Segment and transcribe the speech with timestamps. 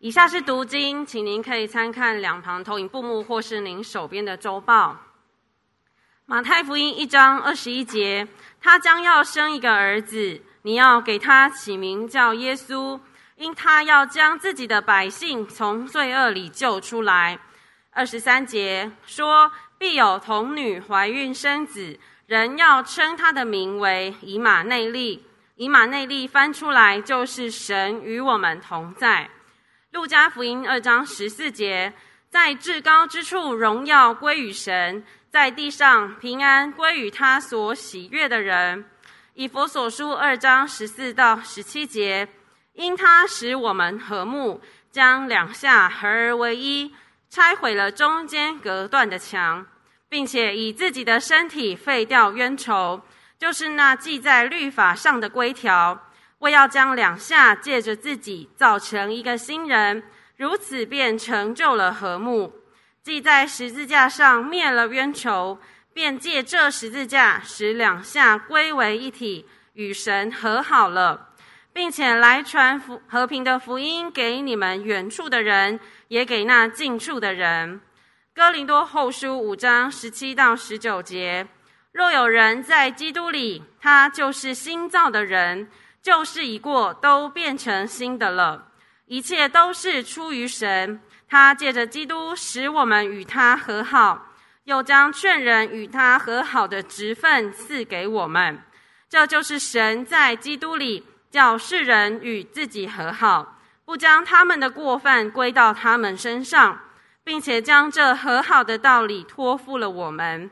[0.00, 4.96] 以下是读经，请您可以参看两旁投影布幕或是您手边的周报。
[6.24, 8.28] 马太福音一章二十一节，
[8.60, 13.00] 他将要生一个儿子，你要给他起名叫耶稣，
[13.34, 17.40] 因他要将自己的百姓从罪恶里救出来。
[17.90, 25.26] 二十三节说，必有童女怀孕生子，人要称他的名为以马内利。
[25.56, 29.28] 以马内利翻出来就是神与我们同在。
[29.90, 31.94] 路加福音二章十四节，
[32.28, 38.84] 在至高之处荣耀归于神，在地上平安归于他所喜悦的人。
[39.32, 42.28] 以佛所书二章十四到十七节，
[42.74, 44.60] 因他使我们和睦，
[44.92, 46.94] 将两下合而为一，
[47.30, 49.64] 拆毁了中间隔断的墙，
[50.10, 53.00] 并且以自己的身体废掉冤仇。
[53.38, 56.07] 就是那记在律法上的规条，
[56.38, 60.02] 为要将两下借着自己造成一个新人，
[60.36, 62.52] 如此便成就了和睦。
[63.02, 65.58] 既在十字架上灭了冤仇，
[65.92, 71.30] 便借这十字架使两下归为一体，与神和好了，
[71.72, 77.80] 并且来传福和平的福音给你们远处的人，也给那近处的人。
[78.34, 81.48] 哥林多后书五章十七到十九节。
[81.90, 85.68] 若有人在基督里，他就是新造的人，
[86.08, 88.68] 旧事已过，都变成新的了。
[89.04, 94.28] 一切都是出于神，他借着基督使我们与他和好，
[94.64, 98.58] 又将劝人与他和好的职分赐给我们。
[99.10, 106.80] 这就是神在基督里叫世人与自己和好，不将他们的过犯归到他们身上，
[107.22, 110.50] 并且将这和好的道理托付了我们。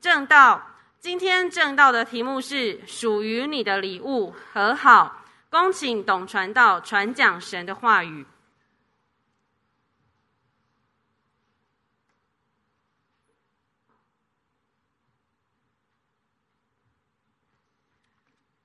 [0.00, 0.68] 正道。
[1.02, 8.24] 今天正道的题目是属于你的礼物和好，恭请董传道传讲神的话语。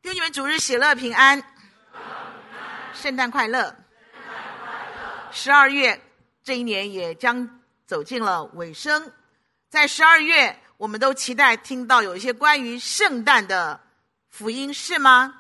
[0.04, 1.44] 愿你们主日喜乐平安，
[2.94, 3.76] 圣诞快乐！
[5.32, 6.00] 十二月
[6.44, 9.12] 这一年也将走进了尾声，
[9.70, 10.56] 在十二月。
[10.78, 13.80] 我们都期待听到有一些关于圣诞的
[14.30, 15.34] 福音，是吗？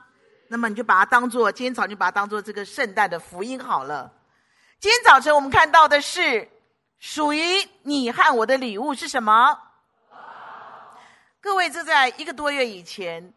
[0.48, 4.12] 那么你就把它当做今天早上就把它当做这个圣诞的福音好了。
[4.80, 6.48] 今天早晨我们看到的是
[6.98, 7.42] 属于
[7.84, 9.56] 你和我的礼物是什么？
[11.40, 13.34] 各位，这在一个多月以前，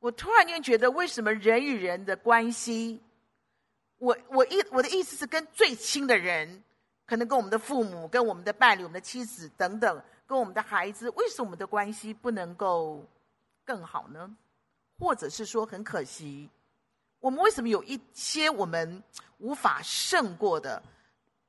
[0.00, 3.00] 我突然间觉得，为什么人与人的关系，
[3.98, 6.64] 我我意我的意思是跟最亲的人，
[7.06, 10.02] 可能跟我们的父母、跟我们的伴侣、我们的妻子等等。
[10.26, 13.04] 跟我们的孩子，为什么我们的关系不能够
[13.64, 14.34] 更好呢？
[14.98, 16.48] 或者是说，很可惜，
[17.20, 19.02] 我们为什么有一些我们
[19.38, 20.82] 无法胜过的，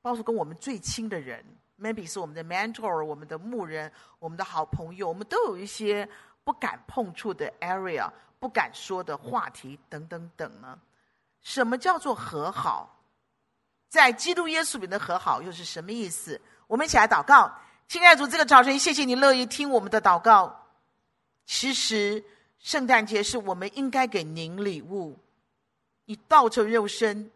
[0.02, 1.44] 包括跟我们最亲的人
[1.80, 6.06] ，maybe 是我们的 mentor、我们的牧人、我们的好朋友，我们都有一些
[6.44, 10.78] 不敢碰触的 area、不敢说的话题等等等呢？
[11.40, 12.98] 什么叫做和好？
[13.88, 16.38] 在基督耶稣里的和好又是什么意思？
[16.66, 17.50] 我们一起来祷告。
[17.88, 20.66] 亲爱的主，这个早晨，谢谢你乐意听我们的祷告。
[21.46, 22.22] 其实，
[22.58, 25.16] 圣诞节是我们应该给您礼物。
[26.04, 27.30] 你道成肉身，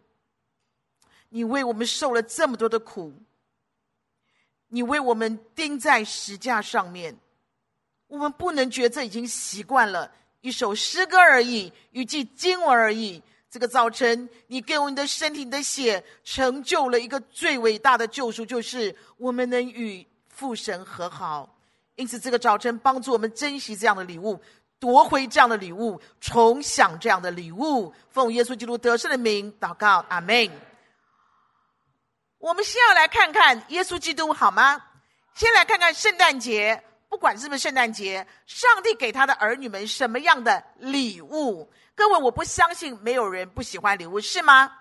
[1.29, 3.15] 你为我们受了这么多的苦，
[4.67, 7.17] 你为我们钉在石架上面。
[8.09, 13.23] 我们不能觉得这已经习惯了，一首诗歌而已，一句经文而已。
[13.49, 20.05] 这个早晨，你给我们的身体、的血，成就了一个最伟大的救赎，就是我们能与。
[20.41, 21.55] 父神和好，
[21.97, 24.41] 因此这个早晨帮助我们珍惜这样的礼物，
[24.79, 27.93] 夺回这样的礼物，重享这样的礼物。
[28.09, 30.51] 奉耶稣基督得胜的名祷告，阿门。
[32.39, 34.83] 我们先要来看看耶稣基督好吗？
[35.35, 41.71] 先来看看圣诞节，不管是不是圣诞节，上帝给他的儿女们什么样的礼物？
[41.95, 44.73] 各位，我不相信没有人不喜欢礼物，是吗？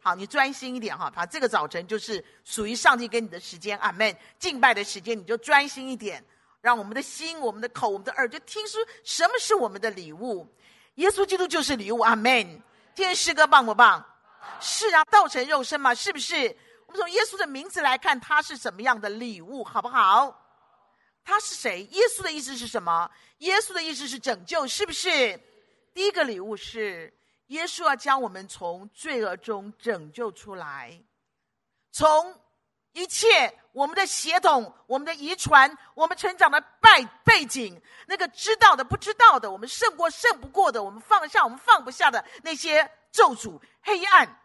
[0.00, 1.10] 好，你专心一点哈。
[1.14, 4.16] 他这个早晨就是属于上帝给你的时间，阿门。
[4.38, 6.24] 敬拜的时间，你就专心一点，
[6.60, 10.46] 让我们的心、我们的口、我们的耳，就听出什么是我们的礼物。
[10.94, 12.44] 耶稣基督就是礼物，阿门。
[12.94, 14.04] 今天诗歌棒不棒？
[14.60, 16.34] 是啊，道成肉身嘛，是不是？
[16.86, 20.34] 我们从耶稣的名字来看，他是什么样的礼物，好不好？
[21.24, 21.82] 他是谁？
[21.92, 23.10] 耶稣的意思是什么？
[23.38, 25.38] 耶稣的意思是拯救，是不是？
[25.92, 27.12] 第一个礼物是。
[27.48, 30.98] 耶稣要将我们从罪恶中拯救出来，
[31.90, 32.40] 从
[32.92, 44.40] 一切我们的血统、我们的遗传、我们成长的背背景，那个知道的、不知道的，我们胜过、胜不过的，我们放下、我们放不下的那些咒诅、黑暗，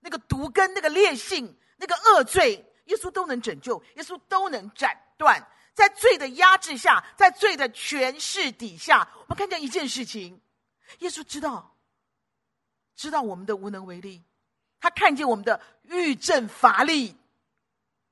[0.00, 5.44] 那个毒根、那个劣性、那个恶罪，耶稣都能拯救，耶稣都能斩断。
[5.72, 10.40] 在罪的压制下，在罪的权势底下，我们看见一件事情：
[10.98, 11.74] 耶稣知道，
[12.94, 14.22] 知道我们的无能为力，
[14.80, 17.16] 他看见我们的欲振乏力。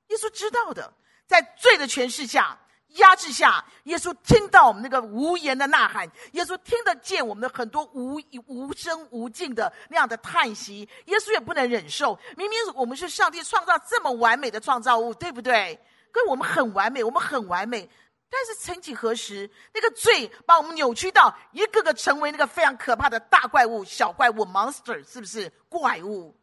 [0.08, 0.92] 耶稣知道的，
[1.26, 2.58] 在罪的权势下。
[2.96, 12.14] 压制下，耶稣听到我们那个无言的呐喊，耶稣听得见我们的很多无无声无尽的那样的叹息，耶稣也不能忍受。
[12.36, 15.80] 明明我们是上帝创造这么完美的创造物，对不对？
[16.12, 17.88] 跟我们很完美，我们很完美。
[18.34, 26.34] 但是曾几何时，那个罪把我们扭曲到一个个成为那个非常可怕的大怪物、小怪物 （monster），是不是怪物？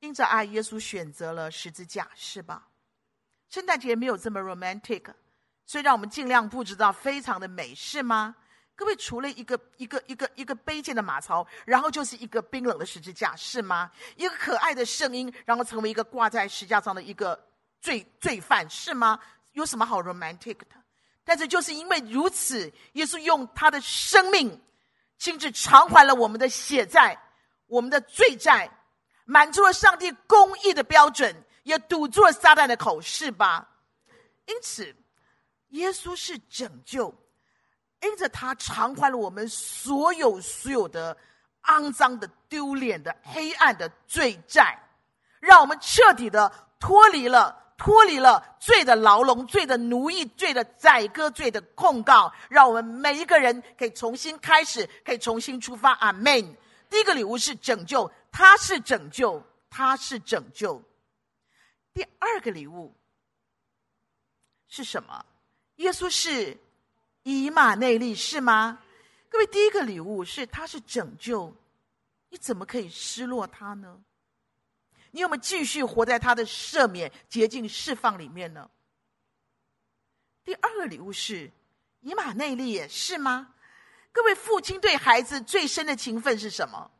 [0.00, 2.66] 因着爱，耶稣选择了十字架，是吧？
[3.48, 5.14] 圣诞节没有这么 romantic，
[5.64, 8.34] 所以让我们尽量布置到非常的美，是吗？
[8.74, 13.92] 各位，除了一个一个一个一个卑贱的马槽，然后就是一个冰冷的十字架，是吗？
[14.16, 17.38] 一个可爱的声音，然后成为一个挂在十字架上的一个
[17.80, 19.18] 罪罪犯，是吗？
[19.52, 20.76] 有什么好 romantic 的？
[21.24, 24.60] 但是就是因为如此，耶稣用他的生命
[25.18, 27.20] 亲自偿还了我们的血债，
[27.66, 28.70] 我们的罪债。
[29.26, 33.68] 满足了上帝公义的标准，也堵住了撒旦的口，是吧？
[34.46, 34.92] 因此，
[35.68, 37.14] 耶稣是拯救，
[38.00, 41.16] 因着他偿还了我们所有所有的
[41.64, 44.76] 肮脏的、丢脸的、黑暗的罪债，
[45.38, 55.92] 让我们彻底的脱离了脱离了罪的牢笼、罪的奴役、罪的宰割、罪的控告，让我们每一个人可以重新开始，可以重新出发。
[55.94, 56.54] 阿门。
[56.90, 58.12] 第一个礼物是拯救。
[58.30, 60.80] 他是拯救，他是拯救。
[61.94, 62.94] 第二个礼物
[64.68, 65.24] 是什么？
[65.76, 66.58] 耶稣是
[67.22, 68.78] 以马内利，是吗？
[69.30, 71.56] 各位，第一个礼物是他是拯救，
[72.28, 73.98] 你怎么可以失落他呢？
[75.10, 78.68] 你有没有继续活在他的赦免、洁净、释放里面呢？
[80.44, 81.50] 第二个礼物是
[82.00, 83.54] 以马内利，是吗？
[84.12, 86.90] 各位，父亲对孩子最深的情分是什么？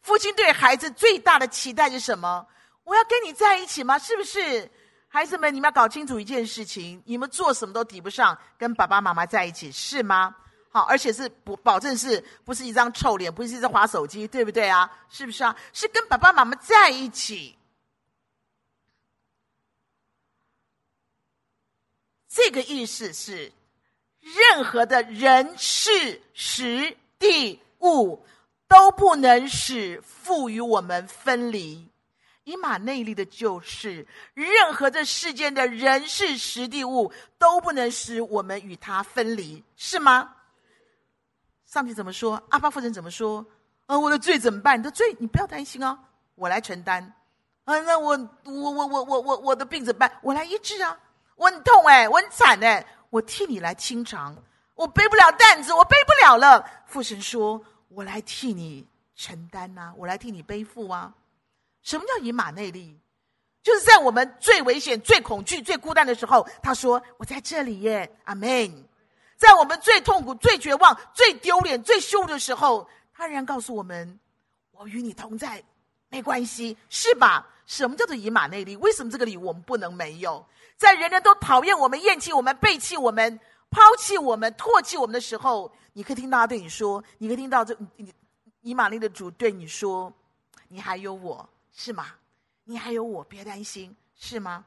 [0.00, 2.46] 父亲对孩子最大的期待是什么？
[2.84, 3.98] 我要跟你在一起吗？
[3.98, 4.70] 是不是？
[5.08, 10.34] 孩子们，你们要搞清楚一件事情：你们做什么都抵不上跟爸爸妈妈在一起，是吗？
[10.82, 14.90] 而且是不保证是不是一张臭脸，不是一直滑手机，对不对啊？
[15.08, 15.56] 是不是啊？
[15.72, 17.56] 是跟爸爸妈妈在一起。
[22.28, 23.52] 这个意思是，
[24.20, 28.24] 任何的人事时地物。
[28.70, 31.88] 都不能使父与我们分离，
[32.44, 40.34] 以马内利的就是任何这世间的人事时地物都不能使我们与他分离，是吗？
[41.70, 42.42] 上帝怎么说？
[42.48, 43.44] 阿爸父神怎么说？
[43.86, 44.78] 啊，我的罪怎么办？
[44.78, 45.98] 你的罪你不要担心啊，
[46.34, 47.02] 我来承担。
[47.64, 50.10] 啊，那我我我我我我我的病怎么办？
[50.22, 50.98] 我来医治啊。
[51.36, 54.34] 我很痛哎，我很惨哎，我替你来清偿。
[54.74, 56.64] 我背不了担子，我背不了了。
[56.86, 57.62] 父神说。
[57.90, 58.86] 我来替你
[59.16, 61.10] 承担呐、啊，我来替你背负啊！
[61.82, 63.00] 什么叫以马内利？
[63.62, 68.86] 就是在我们最危险、最恐惧、最孤单的时候，他说：“我在这里耶。”阿门。
[69.38, 74.20] 在我们最痛苦、最绝望、最丢脸、最羞辱的时候，他仍然告诉我们
[74.72, 75.64] ：“我与你同在，
[76.10, 78.76] 没关系，是吧？”什么叫做以马内利？
[78.76, 80.44] 为什么这个礼物我们不能没有？
[80.76, 83.40] 在人人都讨厌我们、厌弃我们、背弃我们。
[83.70, 88.10] 抛弃我们、唾弃我们的时候，你可以听到他对你说：“你可以听到这你
[88.62, 90.10] 以马内利的主对你说，
[90.68, 92.06] 你还有我是吗？
[92.64, 94.64] 你还有我，别担心，是吗？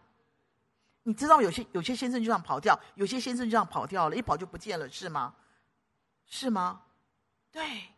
[1.03, 5.33] 你知道有些有些先生就这样跑掉，有些先生就这样跑掉了，一跑就不见了，是吗？
[6.27, 6.81] 是吗？
[7.51, 7.89] 对，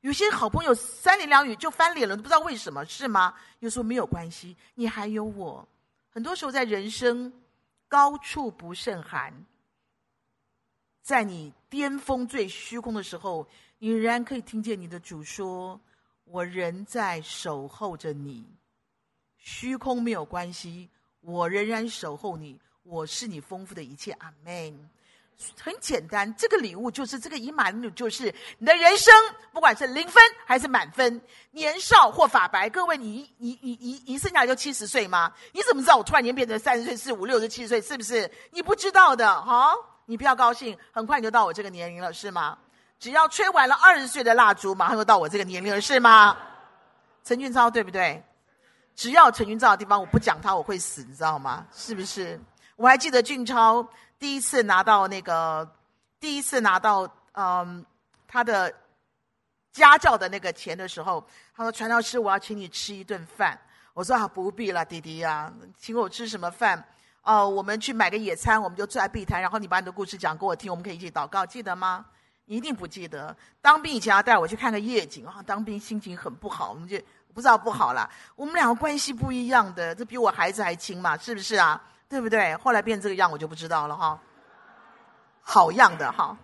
[0.00, 3.34] 有些好朋友三言两语就翻脸了，都不知道为什么，是吗？
[3.58, 5.68] 又说没有关系，你还有我。
[6.08, 7.32] 很多时候在人生
[7.88, 9.32] 高处不胜寒。”
[11.02, 13.44] 在你巅峰最虚空的时候，
[13.78, 15.80] 你仍然可以听见你的主说
[16.22, 18.46] ：“我仍在守候着你。
[19.36, 20.88] 虚空没有关系，
[21.22, 22.60] 我仍然守候你。
[22.84, 24.90] 我是你丰富的一切。”阿门。
[25.60, 29.12] 很简单，这个礼物就是这个以马内，就是你的人生，
[29.52, 32.70] 不管是零分还是满分，年少或发白。
[32.70, 35.32] 各位，你你你你一生下来就七十岁吗？
[35.52, 37.80] 你怎么知道我突然间变成三十岁、四五六十七岁？
[37.80, 38.30] 是不是？
[38.52, 39.74] 你不知道的，哈。
[40.06, 42.58] 你不要高兴，很快你就到我这个年龄了，是吗？
[43.00, 46.36] 只要吹完了二十岁的蜡烛，马上就到我这个年龄了，是吗？
[47.24, 48.22] 陈俊超对不对？
[48.94, 51.66] 只要陈俊超的地方，我不讲他，我会死，你知道吗？
[51.72, 52.38] 是不是？
[52.76, 53.86] 我还记得俊超
[54.18, 55.68] 第一次拿到那个，
[56.20, 57.84] 第一次拿到嗯
[58.26, 58.72] 他的
[59.72, 61.24] 家教的那个钱的时候，
[61.56, 63.58] 他说：“传道师，我要请你吃一顿饭。”
[63.94, 66.82] 我说：“啊，不必了，弟弟呀，请我吃什么饭？
[67.22, 72.04] 哦、我们去买个野餐，我们就坐在碧潭，然后你把你的故事讲给我听，我们可以一起祷告，记得吗？
[72.46, 73.34] 你一定不记得。
[73.60, 77.00] 当兵以前要带我去看个夜景啊，当兵心情很不好，我们就
[77.34, 78.08] 不知道不好了。
[78.36, 81.82] 我们两个关系不一样的，这比我孩子还亲嘛，是不是啊？
[82.08, 82.54] 对不对？
[82.56, 84.18] 后来变这个样，我就不知道了哈。
[85.40, 86.36] 好样的哈。”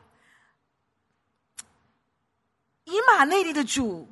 [2.84, 4.08] 以马内利的主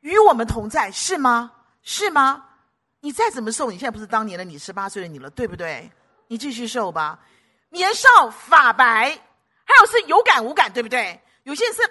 [0.00, 1.50] 与我们同在，是吗？
[1.82, 2.44] 是吗？
[3.00, 5.90] 你再怎么瘦，你现在不是当年的你，十八岁的你了，对不对？
[6.28, 7.18] 你继续瘦吧。
[7.70, 9.10] 年少发白，
[9.64, 11.20] 还有是有感无感，对不对？
[11.42, 11.82] 有些人是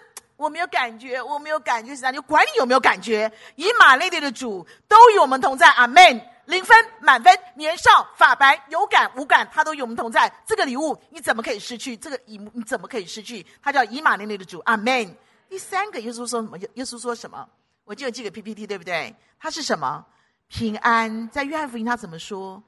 [0.44, 2.12] 我没有感觉，我没有感觉是啥？
[2.12, 3.32] 你管你有没有感觉？
[3.56, 6.22] 以马内利的主都与我们同在，阿门。
[6.46, 10.30] 零分满分，年少发白，有感无感，他都与我们同在。
[10.46, 11.96] 这个礼物你怎么可以失去？
[11.96, 13.46] 这个以你怎么可以失去？
[13.62, 15.16] 他叫以马内利的主，阿门。
[15.48, 16.58] 第三个，耶稣说什么？
[16.58, 17.48] 耶稣说什么？
[17.86, 19.16] 我记得这个 PPT，对不对？
[19.40, 20.06] 他是什么？
[20.50, 21.30] 平安。
[21.30, 22.62] 在约翰福音，他怎么说？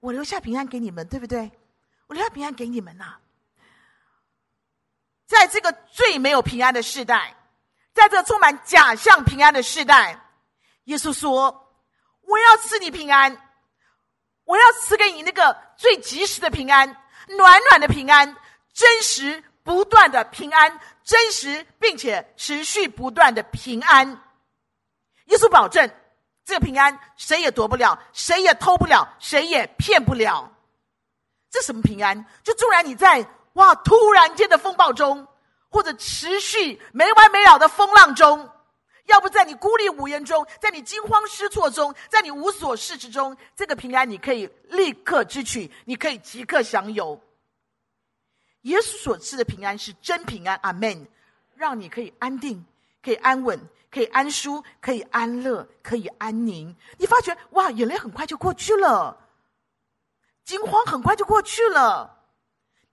[0.00, 1.48] 我留下平安给你们，对不对？
[2.08, 3.16] 我留下平安给你们呐、
[5.26, 7.34] 在这个最没有平安的世代，
[7.92, 10.18] 在这个充满假象平安的世代，
[10.84, 11.74] 耶稣说
[12.22, 13.36] ：“我要赐你平安，
[14.44, 16.88] 我要赐给你那个最及时的平安，
[17.28, 18.36] 暖暖的平安，
[18.72, 24.08] 真实不断的平安。”真实并且持续不断的平安，
[25.26, 25.88] 耶稣保证
[26.44, 30.52] 这个平安谁也夺不了，谁也偷不了，谁也骗不了。
[31.48, 32.26] 这什么平安？
[32.42, 33.24] 就纵然你在
[33.56, 35.26] 哇突然间的风暴中，
[35.68, 38.48] 或者持续没完没了的风浪中，
[39.06, 47.20] 要不在你孤立无援中，在你惊慌失措中，在你无所事事中，这个平安你可以立刻支取，你可以即刻享有。
[48.62, 51.06] 耶稣所赐的平安是真平安，阿门，
[51.54, 52.64] 让你可以安定，
[53.02, 53.58] 可以安稳，
[53.90, 56.76] 可以安舒，可以安乐，可以安宁。
[56.98, 59.16] 你发觉哇，眼泪很快就过去了，
[60.44, 62.15] 惊慌很快就过去了。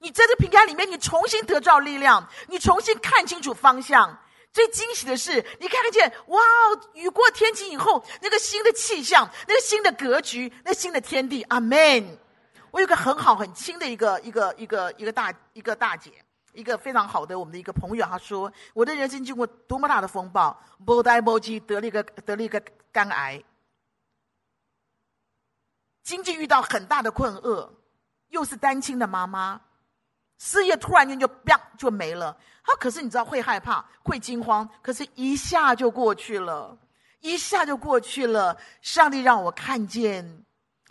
[0.03, 4.19] 你在这平安里面，你重新得到力量，你重新看清楚方向。
[4.51, 6.41] 最惊喜的是，你看见哇，
[6.93, 12.19] 雨过天晴以后，那个新的气象，那个新的格局，那新的天地，阿门。
[12.69, 16.11] 我有个很好很亲的一个一个一个一个大一个大姐，
[16.51, 23.41] 一个非常好的我们的一个朋友，她说：“我的人生经过多么大的风暴，波呆波基得了一个得了一个肝癌，
[26.03, 27.73] 经济遇到很大的困厄，
[28.27, 29.61] 又是单亲的妈妈，
[30.43, 32.37] 事业突然间就啪就没了。
[32.63, 36.77] 啊可是你知道会害怕会惊慌，可是一下就过去了，
[37.21, 38.59] 一下就过去了。
[38.81, 40.43] 上帝让我看见。”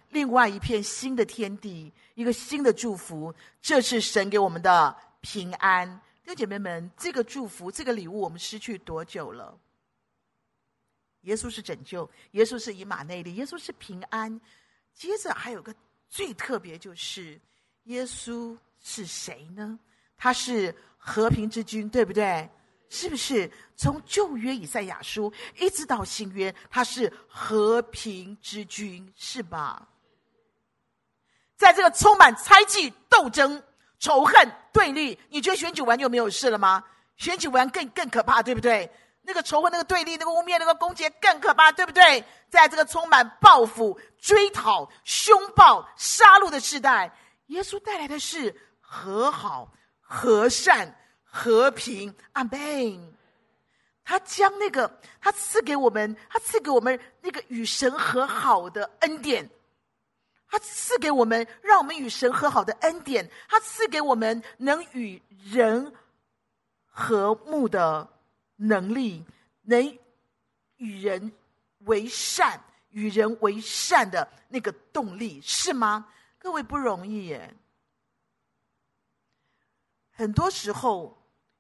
[0.09, 5.87] 另外一片新的天地，一个新的祝福，这是神给我们的平安。
[6.23, 9.59] 弟兄姐妹们，这个祝福，这个礼物，我们失去多久了？
[11.23, 14.41] 耶稣是拯救，耶稣是以马内利，耶稣是平安。
[14.95, 15.75] 接着还有个
[16.09, 17.41] 最特别，就是
[17.85, 19.79] 耶稣是谁呢？
[20.17, 22.49] 他是和平之君，对不对？
[22.89, 23.51] 是不是？
[23.75, 29.89] 从旧约以赛亚书一直到新约，他是和平之君，是吧？
[31.57, 33.63] 在这个充满猜忌、斗争、
[33.99, 34.35] 仇恨、
[34.73, 36.85] 对立，你觉得选举完就没有事了吗？
[37.17, 38.91] 选举完更更可怕，对不对？
[39.23, 42.25] 那个仇恨、那个对立、那个污蔑、那个攻击更可怕，对不对？
[42.51, 47.11] 在这个充满报复、追讨、凶暴、杀戮的时代，
[47.47, 48.55] 耶稣带来的是
[48.93, 50.95] 和好、和善、
[51.25, 52.15] 和平。
[52.33, 53.15] 阿门。
[54.05, 59.49] 他将那个他赐给我们，他赐给我们那个与神和好的恩典。
[60.47, 65.95] 他赐给我们，让我们与神和好的恩典；他赐给我们能与人
[66.85, 68.07] 和睦的
[68.57, 69.25] 能力，
[69.63, 69.99] 能
[70.77, 71.33] 与人
[71.87, 76.09] 为善、与人为善的那个动力，是吗？
[76.39, 77.55] 各位不容易耶。
[80.13, 81.17] 很多时候，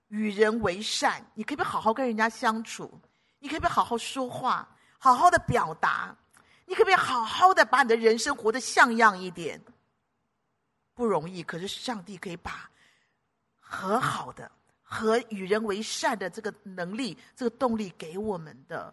[0.08, 3.00] 与人为善，你可不可以好好跟人家相处？
[3.38, 4.68] 你可不可以好好说话，
[4.98, 6.16] 好好的表达？
[6.66, 9.60] 你可不可以好好的把你的人生活得像样一点？
[10.94, 12.70] 不容易，可是上帝可以把
[13.58, 14.50] 和好的
[14.82, 18.92] 和与人为善的这个能力、这个动力给我们的。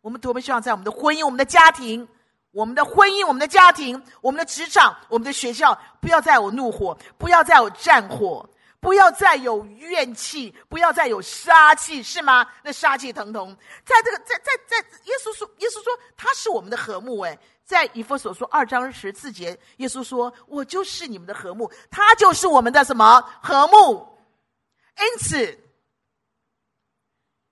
[0.00, 2.08] 我们多么希望在我们的婚姻、我们的家庭、
[2.56, 8.48] 我们的婚姻、我们的家庭、我们的职场、我们的学校，不要再有怒火，不要再有战火。
[8.78, 12.46] 不要再有怨气，不要再有杀气，是吗？
[12.62, 17.20] 那杀气腾腾，在这个，在在在，耶稣说，耶稣说他是我们的和睦。
[17.22, 24.06] 诶，在以弗所说二章十四节，耶稣说：“我就是你们的和睦，他就是我们的什么和睦？”
[25.00, 25.46] 因此，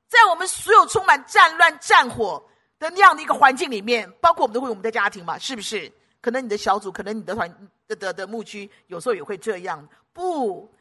[0.06, 5.90] 在我们所有充满战乱战火的那样的一个环境里面，包括我们都会我们的家庭嘛，是不是？
[6.20, 9.86] 可能你的小组，可能你的团的的的牧区，有时候也会这样。
[10.12, 10.72] 不，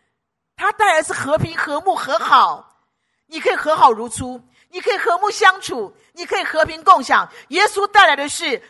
[0.55, 2.69] 它带来是和平、和睦、和好。
[3.25, 7.29] 你可以和好如初，你可以和睦相处，你可以和平共享。
[7.49, 8.61] 耶稣带来的是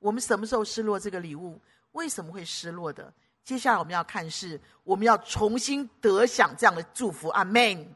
[0.00, 1.60] 我们什么时候失落这个礼物？
[1.92, 3.14] 为什么会失落的？
[3.44, 7.28] 接下来我们要看是，我们要重新得享这样的祝福。
[7.28, 7.94] 阿门。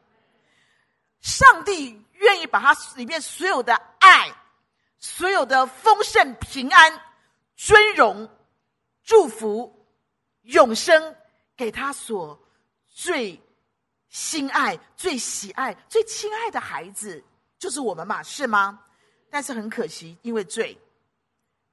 [1.19, 4.33] 上帝愿意把他里面所有的爱、
[4.97, 7.01] 所有的丰盛、平安、
[7.57, 8.29] 尊荣、
[9.03, 9.85] 祝福、
[10.43, 11.13] 永生，
[11.57, 12.41] 给他所
[12.87, 13.42] 最。
[14.13, 17.21] 心爱、最喜爱、最亲爱的孩子，
[17.57, 18.79] 就是我们嘛，是吗？
[19.31, 20.77] 但是很可惜，因为罪，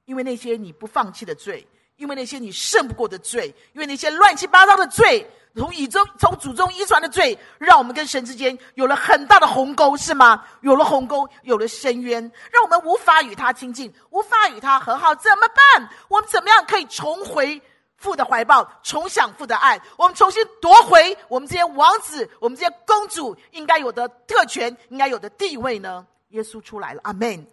[0.05, 1.65] 因为那些你不放弃的罪，
[1.97, 5.23] 因为那些你胜不过的罪，因为那些乱七八糟的罪，
[5.55, 10.43] 从以中从祖宗遗传的罪，让我们跟神之间有了很大的鸿沟，是吗？
[10.61, 12.19] 有了鸿沟，有了深渊，
[12.51, 15.89] 让我们无法与他亲近，无法与他和好，怎么办？
[16.07, 17.61] 我们怎么样可以重回？
[18.01, 26.05] 父的怀抱，重享父的爱，我们重新夺回我们这些王子、我们这些公主应该有的特权、应该有的地位呢？
[26.29, 27.45] 耶稣出来了，阿门。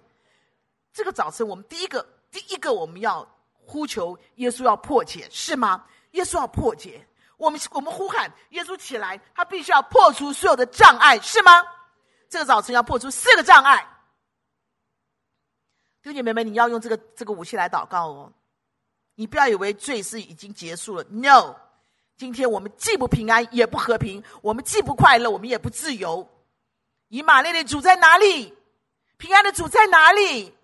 [0.93, 5.85] 这个早晨，我们第一个、第一个，我们要呼求耶稣要破解，是吗？
[6.13, 7.07] 耶稣要破解，
[7.37, 11.63] 我们我们呼喊耶稣起来，他必须要破除所有的障碍，是吗？
[12.31, 13.87] 这个早晨要破除四个障碍。
[16.03, 18.33] 弟兄姐妹们，你要用这个这个武器来祷告哦。
[19.19, 21.57] 你不要以为罪是已经结束了，No！
[22.17, 26.25] 今天我们既不平安，也不和平；我们既不快乐，我们也不自由。
[27.09, 28.55] 以马内利的主在哪里？
[29.17, 30.55] 平安的主在哪里？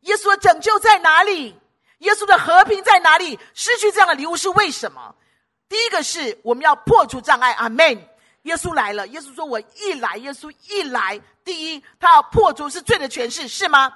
[0.00, 1.58] 耶稣的拯救在哪里？
[2.00, 3.38] 耶稣的和平在哪里？
[3.54, 5.14] 失去这样的礼物是为什么？
[5.66, 8.06] 第一个是我们要破除障碍，阿门。
[8.42, 13.90] 耶稣来了，耶稣说：“我一来，耶稣一来，第一，他要破除是罪的权势，是吗？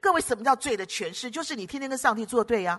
[0.00, 1.30] 各位，什么叫罪的权势？
[1.30, 2.78] 就是你天天跟上帝作对呀、”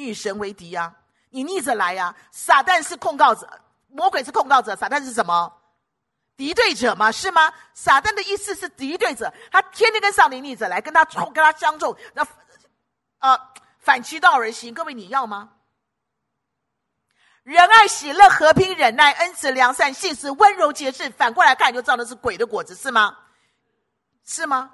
[0.00, 0.94] 与神为敌呀、啊！
[1.30, 2.16] 你逆着来呀、啊！
[2.32, 3.48] 撒旦是控告者，
[3.88, 5.52] 魔鬼是控告者，撒旦是什么？
[6.36, 7.12] 敌对者吗？
[7.12, 7.52] 是吗？
[7.74, 12.26] 撒旦的意思是敌对者，他天天跟上帝逆着来，跟他冲，跟他相冲，那
[13.18, 13.38] 呃
[13.78, 14.72] 反其道而行。
[14.72, 15.50] 各位，你要吗？
[17.42, 21.08] 仁爱、喜乐、和平、忍耐、恩慈、良善、信实、温柔、节制。
[21.10, 23.16] 反过来看，就知道那是鬼的果子，是吗？
[24.24, 24.70] 是吗？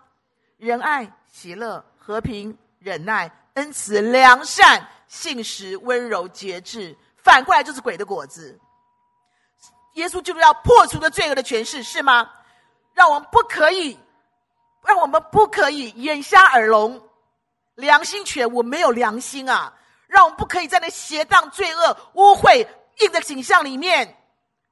[0.57, 4.89] 仁爱、喜乐、和平、忍耐、恩慈、良善。
[5.09, 8.59] 信实、温柔、节制，反过来就是鬼的果子。
[9.95, 12.31] 耶稣就是要破除的罪恶的权势，是吗？
[12.92, 13.99] 让我们不可以，
[14.85, 17.03] 让我们不可以眼瞎耳聋，
[17.75, 19.73] 良心全无，没有良心啊！
[20.07, 22.66] 让我们不可以在那邪荡、罪恶、污秽、
[23.01, 24.16] 硬的景象里面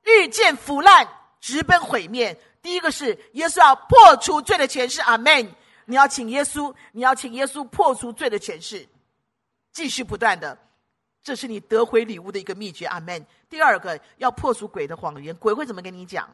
[0.03, 1.09] 日渐腐烂，
[1.40, 2.38] 直奔毁灭。
[2.62, 5.55] 第一个是耶稣要破除罪的权势，阿门。
[5.87, 8.87] 你要请耶稣，你要请耶稣破除罪的权势。
[9.75, 10.57] 继续不断的，
[11.21, 12.87] 这是你得回礼物的一个秘诀。
[12.87, 13.27] 阿门。
[13.51, 16.31] 第二个要破除鬼的谎言，鬼会怎么跟你讲？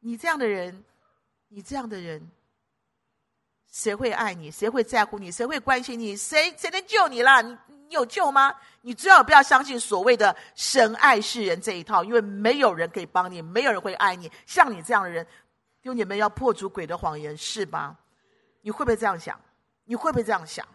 [0.00, 0.82] 你这样的人，
[1.48, 2.26] 你这样的人，
[3.70, 4.50] 谁会爱你？
[4.50, 5.30] 谁会在乎你？
[5.30, 6.16] 谁会关心你？
[6.16, 7.42] 谁谁能救你啦？
[7.42, 8.54] 你你有救吗？
[8.80, 14.30] 你最好不要相信所谓的神爱世人这一套，因为没有人可以帮你，没有人会爱你。
[14.46, 15.24] 像你这样的人，
[15.82, 17.94] 弟兄姐妹要破除鬼的谎言，是吧？
[18.62, 19.38] 你会不会这样想？
[19.84, 20.66] 你会不会这样想？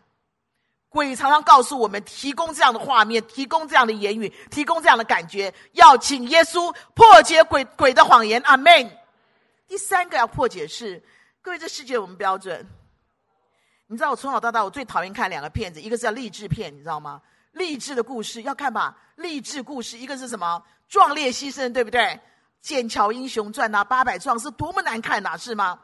[0.90, 8.42] 鬼常常告诉我们，提供这样的画面，提供这样的言语，提供这样的感觉，要请耶稣破解鬼鬼的谎言。
[8.42, 8.92] 阿门。
[9.68, 11.02] 第三个要破解是，
[11.44, 12.66] 各位这世界有什么标准？
[13.86, 17.22] 你知道我从小到大我最讨厌看两个片子，一个是叫励志片，你知道吗？
[17.52, 20.62] 励志的故事要看吧，励志故事，一个是什么？
[20.88, 22.02] 壮烈牺牲，对不对？
[22.62, 25.80] 《剑桥英雄传》呐，《八百壮士》多么难看呐，是吗？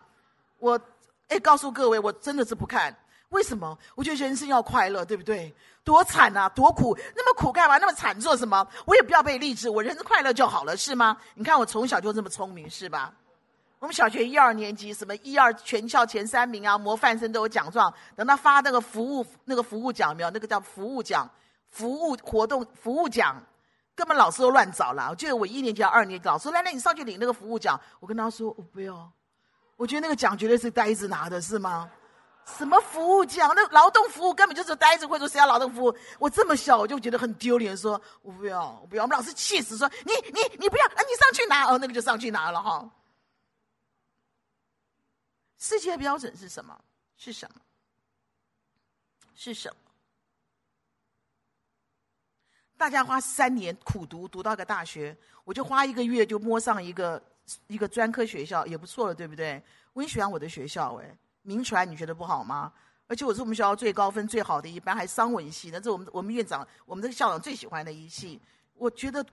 [0.58, 0.80] 我
[1.28, 2.96] 哎，告诉各位，我真的是不看。
[3.36, 3.78] 为什么？
[3.96, 5.54] 我觉得人生要快乐，对不对？
[5.84, 7.78] 多惨啊，多苦，那么苦干嘛？
[7.78, 8.66] 那么惨做什么？
[8.86, 11.18] 我也不要被励志，我人生快乐就好了，是吗？
[11.34, 13.14] 你看我从小就这么聪明，是吧？
[13.80, 17.94] 我们小学一二年级，什么一二全校前三名啊，模范生都有奖状。
[18.16, 20.30] 等他发那个服务那个服务奖没有？
[20.32, 21.30] 那个叫服务奖，
[21.70, 23.36] 服务活动服务奖，
[23.94, 25.10] 根本老师都乱找了。
[25.10, 27.80] 我记得我一年级、二年级，老师来来，你上去领那个服务奖。
[28.00, 29.12] 我跟他说，我不要，
[29.76, 31.92] 我觉得那个奖绝对是呆子拿的，是吗？
[32.46, 33.52] 什么服务奖？
[33.56, 35.98] 那劳动服务根本就是呆子会做，谁要劳动服务？
[36.20, 39.04] 我这么小我就觉得很丢脸，说我不要，我不要。
[39.04, 42.90] 我们老师气死说，你你你不要，啊，你上去拿哦，那个就上去拿了哈。
[45.58, 46.80] 世界标准是什么？
[47.18, 47.62] 是什么？
[49.34, 49.76] 是什么？
[52.78, 57.22] 大家花三年苦读，读到个大学，我就花一个月就摸上一个
[57.68, 59.64] 一个专科学校，也不错了，对不对？
[59.94, 61.18] 我很喜欢我的学校，哎。
[61.46, 62.74] 名传你觉得不好吗？
[63.08, 68.42] 而且我是我们学校最高分最好的一班，还商文系，那是我们我们院长，我们这个校长最喜欢的一系。
[68.74, 69.24] 我觉得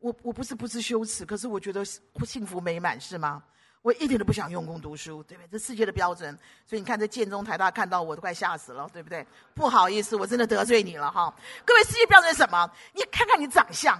[0.00, 1.82] 我我不是不知羞耻，可是我觉得
[2.26, 3.42] 幸福美满，是吗？
[3.80, 5.48] 我一点都不想用功读书，对不对？
[5.52, 9.26] 这世界的标准，所以你看这建中台大看到我都快吓死了，对不对？
[9.54, 11.34] 不好意思，我真的得罪你了哈。
[11.64, 12.70] 各位，世界标准是什么？
[12.92, 13.98] 你看看你长相，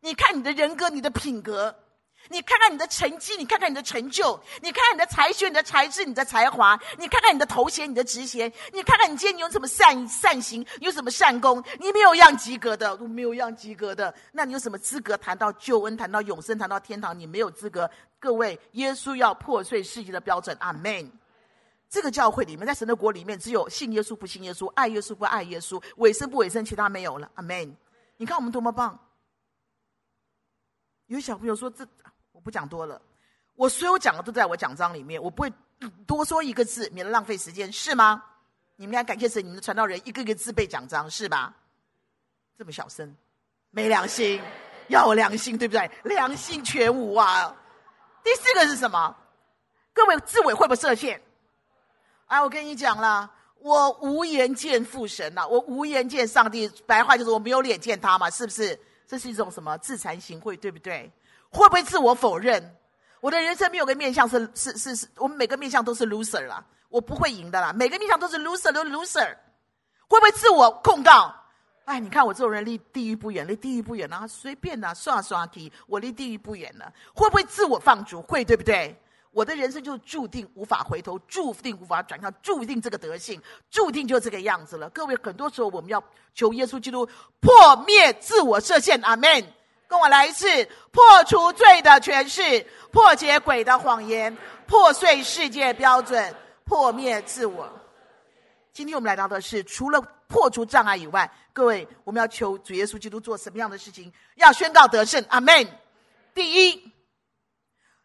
[0.00, 1.74] 你看你的人格，你的品格。
[2.28, 17.18] 你看看你的成绩，你看看你的成就，你看看你的才学、你的才智、你的才华，你看看你的头衔、你的职衔，你看看你今天你有什么善善行，你有什么善功，你没有一样及格的，都没有一样及格的，那你有什么资格谈到救恩、谈到永生、谈到天堂？
[17.18, 17.90] 你没有资格。
[18.18, 21.10] 各位，耶稣要破碎世界的标准，阿门。
[21.90, 27.76] 这个教会里面，在神的国里面，只有信耶稣不信耶稣，爱耶稣不爱耶稣，委身不委身，其他没有了，阿门。
[28.16, 28.98] 你看我们多么棒！
[31.08, 31.86] 有小朋友说这。
[32.42, 33.00] 不讲多了，
[33.54, 35.52] 我所有讲的都在我讲章里面，我不会
[36.06, 38.22] 多说一个字，免得浪费时间，是吗？
[38.76, 41.54] 你们要感谢神，你们的传道人一个一个字背讲章，是吧？
[42.58, 43.14] 这么小声，
[43.70, 44.40] 没良心，
[44.88, 45.90] 要有良心，对不对？
[46.04, 47.54] 良心全无啊！
[48.24, 49.16] 第四个是什么？
[49.92, 51.20] 各位自委会不设限？
[52.26, 58.78] 哎，我跟你讲了，我无颜见父神呐，我无颜见上帝，白话就是我没有脸见他嘛，是不是？
[59.06, 61.12] 这是一种什么自惭形秽，对不对？
[61.52, 62.76] 会不会自我否认？
[63.20, 69.36] 我的人生没有个面向是是是是，我们每个面向都是 loser 啦，我不会赢的啦，每个面向都是 loser 都 loser，。
[70.08, 71.32] 会不会自我控告？
[71.84, 76.92] 哎，你看我这种人离地狱不远，离地狱不远啊，随便的刷刷题，我离地狱不远了。
[77.14, 78.20] 会不会自我放逐？
[78.22, 78.96] 会，对不对？
[79.30, 84.90] 我的人生就注定无法回头，注定无法转向，注定这个德性，注定就这个样子了。
[84.90, 86.02] 各位，很多时候我们要
[86.34, 87.08] 求耶稣基督
[87.40, 89.44] 破灭自我设限，阿门。
[89.92, 90.46] 跟我来一次，
[90.90, 94.34] 破除罪的权势，破解鬼的谎言，
[94.66, 97.70] 破碎世界标准，破灭自我。
[98.72, 104.10] 今天我们来到的是，除了破除障碍以外，各位，我们要求主耶稣基督做什么样的事情？
[104.36, 105.68] 要宣告得胜，阿门。
[106.32, 106.90] 第一，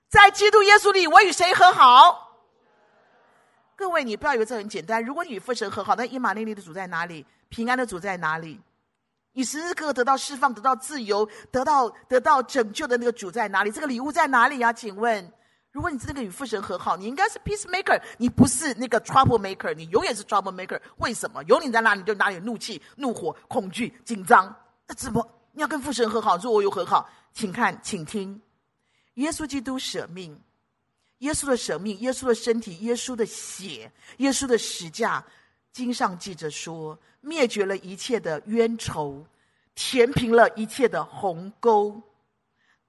[0.10, 2.38] 在基督耶稣里，我与谁和好？
[3.78, 5.02] 各位，你不要以为这很简单。
[5.02, 7.26] 如果你与父神和好，那伊玛内利的主在哪里？
[7.48, 8.60] 平安的主在哪里？
[9.38, 13.70] 你时时刻刻得到释放，得到自由，得到得到拯救的那个主在哪里？
[13.70, 14.74] 这个礼物在哪里呀？
[14.74, 15.32] 请问，
[15.72, 20.82] 如果你真的与父神和好，你应该是 peacemaker，你不是那个 trouble maker，你永远是 trouble maker。
[20.98, 21.44] 为什么？
[21.44, 24.56] 有你在哪里，就哪里怒气、怒火、恐惧、紧张。
[24.88, 26.36] 那怎么你要跟父神和好？
[26.38, 28.42] 若我有和好，请看，请听，
[29.14, 30.42] 耶稣基督舍命，
[31.20, 35.24] 耶稣的舍命，耶稣的身体，耶稣的血，耶稣的十架。
[35.78, 39.24] 经上记着说，灭绝了一切的冤仇，
[39.76, 42.02] 填平了一切的鸿沟，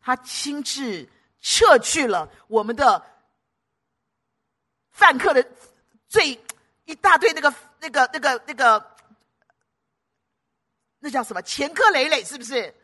[0.01, 1.07] 他亲自
[1.39, 3.05] 撤去了我们的
[4.91, 5.47] 犯客的
[6.09, 6.41] 罪，
[6.87, 8.97] 一大堆那个那个那个那个，
[10.99, 11.43] 那叫什么？
[11.43, 12.75] 前科累累，是不是？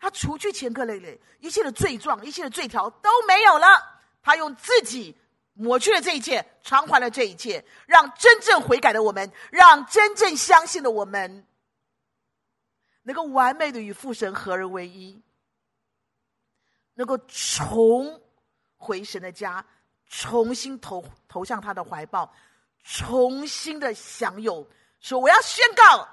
[0.00, 5.16] 他除去前科累累，一切的罪状，一切的罪条都没有了，他用自己
[5.54, 11.46] 抹去了这一切，偿还了这一切，让真正悔改的我们，让真正相信的我们，
[13.04, 15.22] 能够完美的与父神合而为一，
[16.94, 18.20] 能够重
[18.76, 19.64] 回神的家，
[20.08, 22.32] 重新投投向他的怀抱，
[22.82, 24.68] 重新的享有。
[25.00, 26.08] 说我要宣告，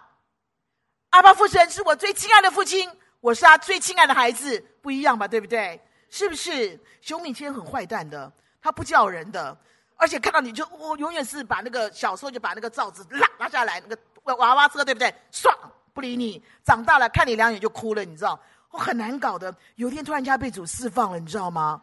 [1.09, 5.27] 阿爸父神是我最亲爱的父亲，我是他最亲爱的孩子，不一样吧？
[5.27, 5.81] 对不对？
[6.09, 6.79] 是不是？
[7.01, 9.57] 熊敏谦很坏蛋的，他不叫人的，
[9.95, 15.13] 而且看到你就我、永远是把那个小时候就把那个罩子拉拉下来，那个娃娃车对不对？
[15.31, 15.49] 唰。
[15.93, 18.39] 不理你，长大了看你两眼就哭了，你知道？
[18.69, 19.53] 我、很难搞的。
[19.75, 21.81] 有一天突然间被主释放了，你知道吗？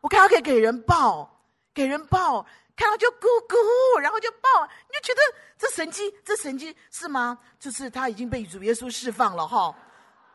[0.00, 1.40] 我看他可以给人抱，
[1.72, 5.20] 给人抱，看到就咕咕，然后就抱，你就觉得
[5.56, 7.38] 这神迹，这神迹是吗？
[7.60, 9.72] 就是他已经被主耶稣释放了哈。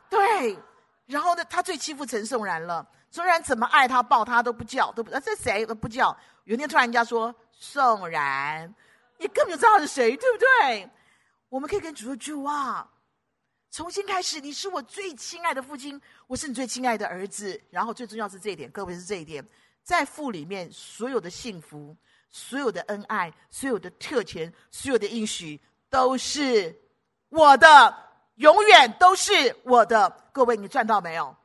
[0.09, 0.57] 对，
[1.05, 2.87] 然后呢，他最欺负陈颂然了。
[3.11, 6.15] 宋然怎么爱他抱他都不叫，都不这谁都不叫。
[6.43, 8.73] 有一天突然人家说宋然，
[9.17, 10.89] 你根本就知道是谁，对不对？
[11.49, 12.89] 我们可以跟主说句话。
[13.71, 17.59] 重新开始，你是我最亲爱的父亲，我是你最亲爱的儿子。
[17.69, 19.47] 然后最重要是这一点，各位是这一点，
[19.83, 21.95] 在父里面所有的幸福、
[22.29, 26.75] 所有的恩爱、所有的特权、所有的应许，都是
[27.29, 27.95] 我的，
[28.35, 30.09] 永远都是我的。
[30.31, 31.35] 各位，你赚到没有？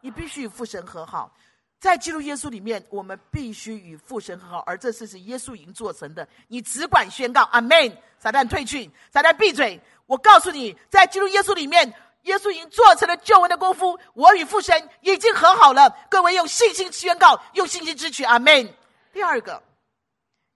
[0.00, 1.32] 你必须与父神和好，
[1.78, 6.26] 在基督耶稣里面，我们必须与父神和好，而这事是耶稣已经做成的。
[6.48, 7.96] 你只管宣告，阿门。
[8.20, 9.80] 撒旦退去，撒旦闭嘴。
[10.06, 11.86] 我告诉你，在基督耶稣里面，
[12.22, 13.96] 耶稣已经做成了救恩的功夫。
[14.12, 15.88] 我与父神已经和好了。
[16.10, 18.74] 各位用信心宣告，用信心支取，阿门。
[19.12, 19.62] 第二个，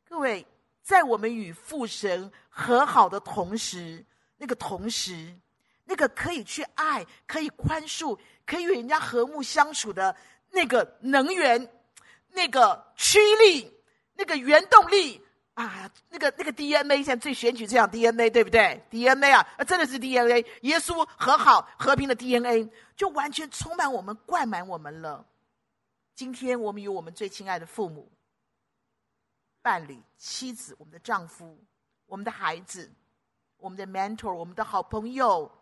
[0.08, 0.44] 各位
[0.82, 4.04] 在我们与父神和好的同时，
[4.38, 5.32] 那个同时，
[5.84, 8.18] 那个可以去爱、可以宽恕、
[8.52, 10.14] 可以与人家和睦相处的
[10.50, 11.72] 那个能源、
[12.32, 13.72] 那个驱力、
[14.12, 15.18] 那个原动力。
[15.54, 20.42] 啊，那个那个 DNA 现在最选举这样 DNA 对不对？DNA 啊，啊，真的是 DNA。
[20.62, 25.26] 耶稣和好和平的 DNA 就完全充满我们，灌满我们了。
[26.14, 28.10] 今天我们与我们最亲爱的父母、
[29.60, 31.58] 伴侣、妻子、我们的丈夫、
[32.06, 32.90] 我们的孩子、
[33.58, 35.52] 我们的 mentor、我们的好朋友、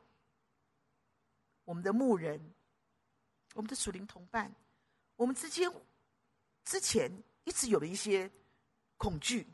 [1.64, 2.40] 我们的牧人、
[3.54, 4.54] 我们的属灵同伴，
[5.16, 5.70] 我们之间
[6.64, 7.10] 之前
[7.44, 8.30] 一直有了一些
[8.96, 9.46] 恐惧。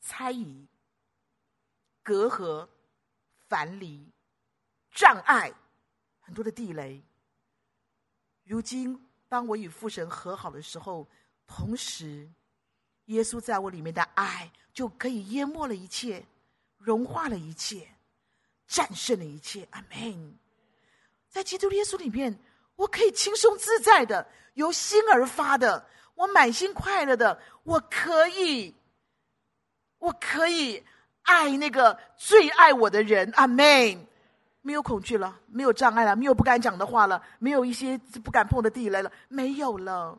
[0.00, 0.66] 猜疑、
[2.02, 2.68] 隔阂、
[3.48, 4.10] 樊篱、
[4.90, 5.52] 障碍，
[6.20, 7.02] 很多的地雷。
[8.44, 11.06] 如今，当我与父神和好的时候，
[11.46, 12.28] 同时，
[13.06, 16.26] 耶稣在我里面的爱就可以淹没了一切，
[16.78, 17.94] 融化了一切，
[18.66, 19.68] 战胜了一切。
[19.70, 20.39] 阿门。
[21.30, 22.38] 在基督耶稣里面，
[22.76, 28.74] 我可以轻松自在的，由心而发的，我满心快乐的，我可以。
[29.98, 30.82] 我可以
[31.22, 34.06] 爱那个最爱我的人，阿门。
[34.62, 40.18] 没有恐惧了，没有障碍了，没有不敢讲的话了，没有一些不敢碰的地雷了，没有了。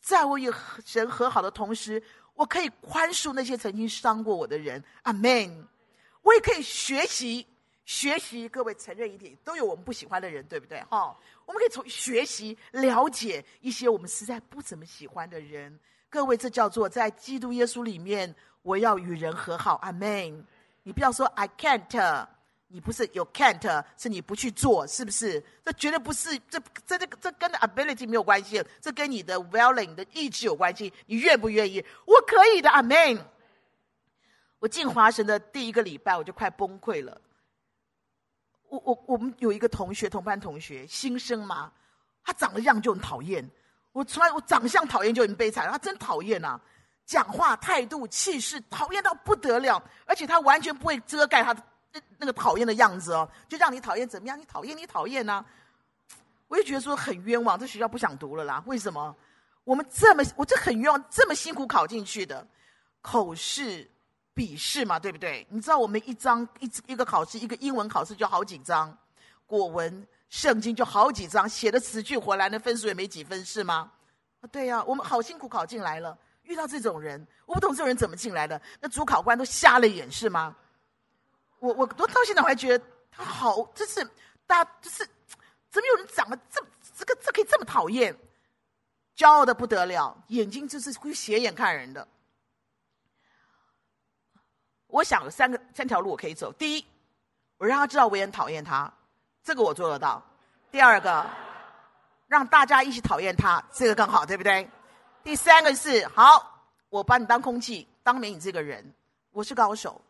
[0.00, 0.48] 在我与
[0.84, 2.02] 神和好的同时，
[2.34, 5.66] 我可以宽恕那些曾经伤过我的人，阿门。
[6.22, 7.46] 我也可以学习
[7.88, 10.78] 学习，各位承认一点，都有我们不喜欢的人，对不对？
[10.90, 15.80] 哈，我们可以从学习了解一些我们实在不怎么喜欢的人。
[16.10, 19.76] 各位，这叫做在基督耶稣里面，我要与人和好。
[19.76, 20.46] 阿门。
[20.82, 22.26] 你不要说 I can't，
[22.66, 25.42] 你不是有 can't，是你不去做，是不是？
[25.64, 30.92] 这绝对不是，这这这这跟 ability 没有关系，这跟你的 willing 的意志有关系。
[31.06, 31.82] 你愿不愿意？
[32.04, 32.68] 我可以的。
[32.68, 33.18] 阿门。
[34.58, 37.18] 我进华神的第一个礼拜，我就快崩溃了。
[38.68, 41.72] 我我我们有一个同学，同班同学，新生嘛，
[42.24, 43.48] 他长得样就很讨厌。
[43.92, 46.60] 我从来我长相讨厌就很悲惨，他真讨厌呐，
[47.04, 51.62] 讲话态度气势讨厌到不得了，而且他完全不会遮盖他的
[52.18, 54.38] 那个讨厌的样子哦，就让你讨厌怎么样？
[54.38, 55.44] 你讨厌你讨厌呐，
[56.46, 58.62] 我就觉得说很冤枉，这学校不想读了啦。
[58.66, 59.16] 为什么？
[59.64, 62.46] 我们这么我这很冤枉，这么辛苦考进去的，
[63.00, 63.90] 口试、
[64.38, 65.44] 笔试嘛，对不对？
[65.50, 68.96] 你知道我们一张一一个考试，一个英文考试就好几张，
[69.46, 70.06] 国文。
[70.30, 73.90] 圣经就好几张，写的死去活来，那分数也没几分，是吗？
[74.42, 80.54] 啊，对呀，我们好辛苦考进来了，遇到这种人，我不懂这种人怎么进来的，那主考官都瞎了眼，是吗？
[81.60, 84.04] 我我我到现在我还觉得他好，就是
[84.46, 84.98] 大家就是
[85.70, 86.62] 怎么有人长得这
[86.98, 88.14] 这个这可以这么讨厌，
[89.16, 92.06] 骄傲的不得了，眼睛就是会斜眼看人的。
[94.88, 96.84] 我想有三个三条路我可以走，第一，
[97.56, 98.92] 我让他知道我也很讨厌他。
[99.44, 100.22] 这个我做得到。
[100.70, 101.24] 第二个，
[102.26, 104.68] 让大家一起讨厌他，这个更好，对不对？
[105.22, 108.94] 第三个是好，我把你当空气，当没你这个人，
[109.30, 110.00] 我是高手。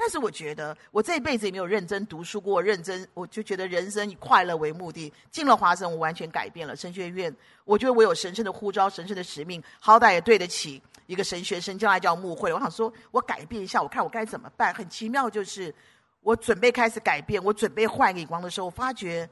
[0.00, 5.12] 但是我觉得，我这一辈子也没有认真读书过，认真我就觉得人生以快乐为目的。
[5.28, 7.34] 进了华神，我完全改变了神学院。
[7.64, 12.52] 我觉得我有神圣的呼召，神圣的使命，好歹也对得起一个神学生，将来叫牧会。
[12.52, 14.72] 我想说，我改变一下，我看我该怎么办。
[14.72, 15.74] 很奇妙，就是
[16.20, 19.28] 我准备开始改变，我准备换一个眼光的时候，我发觉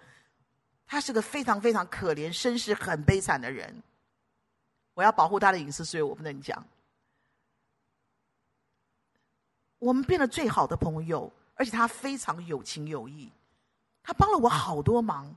[0.84, 3.82] 他是个非常非常可怜、身世很悲惨的人。
[4.94, 6.66] 我要保护他的隐私，所以我不能讲。
[9.86, 13.30] 我们变得最好的朋友，而且他非常有情有义，
[14.02, 15.32] 他帮了我好多忙，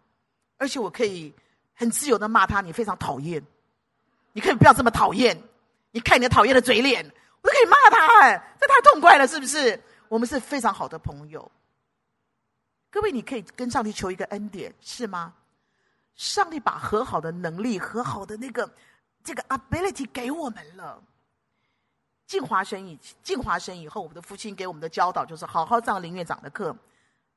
[0.58, 1.32] 而且我可以
[1.76, 3.46] 很自由的骂他，你非常讨厌，
[4.34, 5.40] 你可以不要这么讨厌，
[5.92, 7.06] 你看你的讨厌的嘴脸，
[7.44, 9.80] 我都可以骂他，哎，这太痛快了，是不是？
[10.08, 11.52] 我们是非常好的朋友。
[12.90, 15.32] 各位，你可以跟上帝求一个恩典，是吗？
[16.16, 18.68] 上帝把和好的能力、和好的那个
[19.24, 21.00] 这个 ability 给我们了。
[22.30, 26.76] 进华神以进华神以后，我们的父亲给我们的教导就是好好上林院长的课。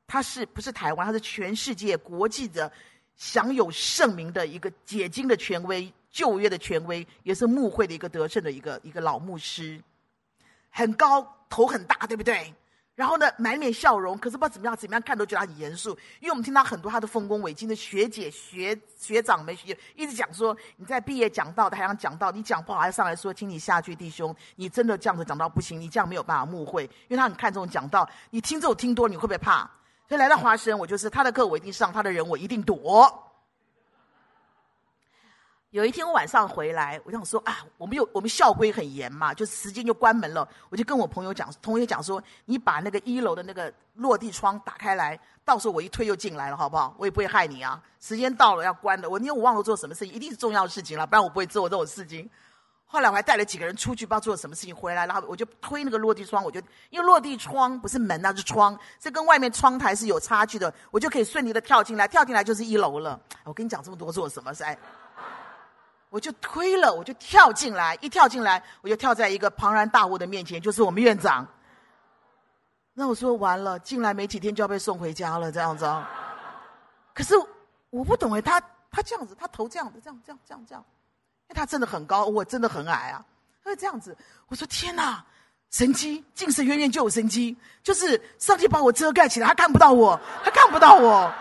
[0.07, 1.07] 他是不是台湾？
[1.07, 2.71] 他是全世界国际的
[3.17, 9.83] 享有盛名的一个解经的权威、旧约的权威，也是牧会的一个得胜的一个一个老牧师，
[10.69, 12.53] 很高，头很大，对不对？
[12.95, 15.97] 然后呢，满脸笑容，可是不知道怎么样，怎么样看都觉得很严肃。
[16.21, 28.07] 因为我们听到很多他的丰功伟绩的学姐、学学长们学一直讲说，你在毕业讲道的还想讲道，你讲不好还上来说，请你下去，弟兄，你真的这样子讲道不行，你这样没有办法牧会，因为他很看重讲道。
[28.29, 29.69] 你听这种听多，你会不会怕？
[30.07, 33.32] 所以来到华神，我就是他的课我一定上，他的人我一定躲。
[35.73, 40.47] 有一天我晚上回来，我想说啊，我们有我们校规很严嘛，就时间就关门了。
[40.69, 46.95] 我就跟我朋友讲，同学讲说，你把那个一楼的那个落地窗打开来，到时候我一推就进来了，好不好？
[46.99, 47.83] 我也不会害你啊。
[48.01, 52.29] 时间到了要关的，我因为我忘了做什么事，一定是重要的事情了，不然我不会做这种事情。
[52.85, 63.19] 后来我还带了几个人出去，不知道做了什么事情回来，然后我就推那个落地窗，我就因为落地窗不是门，那是窗，这跟外面窗台是有差距的，我就可以顺利的跳进来，跳进来就是一楼了。
[63.45, 64.53] 我跟你讲这么多做什么？
[64.53, 64.79] 是哎。
[66.13, 71.49] 我就推了，我就跳进来，一跳进来，我就跳在一个庞然大物的面前，就是我们院长。
[72.93, 76.07] 那我说完了，进来没几天就要被送回家了，这样子啊。
[77.15, 77.35] 可是
[77.89, 80.85] 我不懂哎，他他这样子，他头这样子，这样这样这样这样，
[81.49, 83.25] 因为他真的很高，我真的很矮啊。
[83.65, 84.15] 他会这样子，
[84.49, 85.25] 我说天哪，
[85.71, 91.33] 神迹，近视远远就有神迹，就是上帝把我遮盖起来，他看不到我，他看不到我。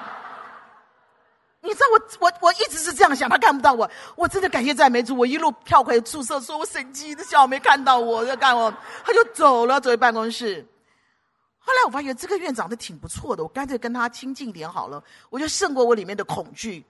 [1.63, 8.73] 你知道我我我一直是这样想，他看不到我，我真的感谢赞美主，我一路跳回宿舍，说我神迹的笑没看到我，在干我，
[9.05, 10.65] 他就走了，走回办公室。
[11.59, 16.83] 后来我发现这个院长的挺不错的，我干脆跟他亲近一点好了，我就胜过我里面的恐惧。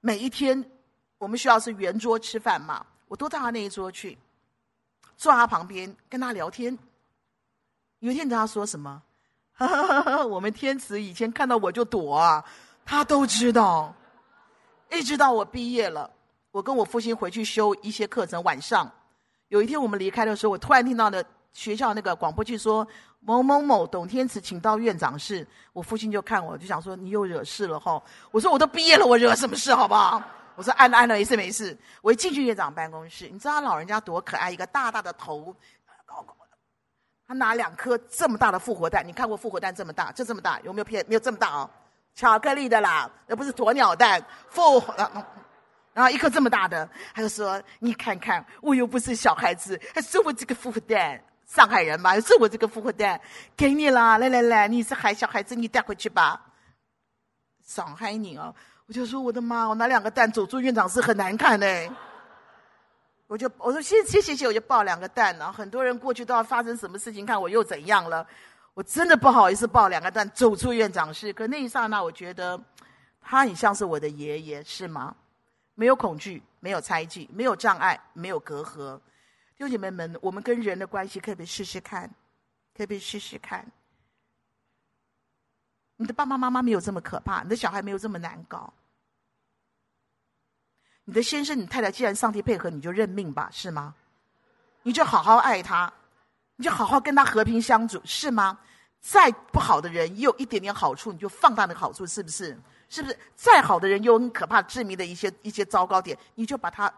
[0.00, 0.68] 每一天
[1.18, 4.18] 我们学校是圆桌吃饭嘛，我都到他那一桌去，
[5.16, 6.76] 坐他旁边跟他聊天。
[8.00, 9.00] 有一天跟他说什么？
[10.28, 12.44] 我们天慈以前看到我就躲啊，
[12.84, 13.94] 他都知道。
[14.90, 16.10] 一直到我毕业了，
[16.50, 18.42] 我跟我父亲回去修一些课程。
[18.42, 18.90] 晚上
[19.48, 21.22] 有一天我们离开的时候，我突然听到了
[21.52, 22.86] 学校那个广播剧说
[23.20, 25.46] 某某某董天慈请到院长室。
[25.72, 28.02] 我父亲就看我，就想说你又惹事了哈。
[28.30, 30.22] 我说我都毕业了，我惹什么事好不好？
[30.54, 31.76] 我说按了按了，没事没事。
[32.00, 35.54] 我一进去院长办公室，你知道他老人家多可爱，一个大大的头，
[36.06, 36.56] 高高的。
[37.26, 40.10] 他拿两颗这么大的复活蛋，你看过复活蛋这么大？
[40.12, 41.04] 就这么大，有没有骗？
[41.06, 41.70] 没有这么大哦。
[42.16, 44.20] 巧克力的啦，那不是鸵鸟蛋。
[44.48, 44.82] 复，
[45.92, 53.20] 然后一颗这么大的，他就说：“你看看，我又不是小孩子，还是我这个复活蛋，上海人嘛，是我这个复活蛋，
[53.54, 56.40] 给你啦，来来来，你是孩小孩子，你带回去吧。”
[57.64, 58.52] 上海人啊，
[58.86, 61.66] 我就说：“我的妈，我拿两个蛋走出院长室很难看呢。”
[63.28, 68.26] 我就我说：“谢谢谢谢，我就抱两个蛋。”然后很多人过去都要发生什么事情，看我又怎样了。
[68.76, 72.62] 我真的不好意思抱两个蛋走出院长室，可那一刹那，我觉得
[73.22, 75.16] 他很像是我的爷爷，是吗？
[75.74, 78.98] 没有恐惧，没有猜忌，没有障碍，没有隔阂。
[79.56, 82.10] 弟兄姐妹们，我们跟人的关系可以试试看，
[82.76, 83.66] 可以试试看。
[85.96, 88.70] 你的爸爸妈妈没有这么可怕，你的小孩没有这么难搞。
[91.06, 93.94] 你的先生、你太太，既然上帝配合，你就认命吧，是吗？
[94.82, 95.90] 你就好好爱他。
[96.56, 98.58] 你就好好跟他和平相处，是吗？
[99.00, 102.58] 再不好的人，也有一点点好处，你就放大那个好处，是不是？
[102.88, 103.18] 是不是？
[103.34, 106.92] 再好的人，又很可怕、致命的一些一些糟糕点，你就把他